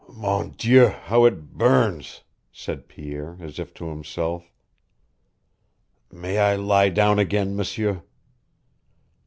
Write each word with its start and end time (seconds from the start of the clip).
"Mon 0.11 0.49
Dieu, 0.57 0.87
how 0.87 1.25
it 1.25 1.55
burns!" 1.59 2.23
said 2.51 2.87
Pierre, 2.87 3.37
as 3.39 3.59
if 3.59 3.71
to 3.75 3.89
himself. 3.89 4.49
"May 6.11 6.39
I 6.39 6.55
lie 6.55 6.89
down 6.89 7.19
again, 7.19 7.55
M'sieur?" 7.55 8.01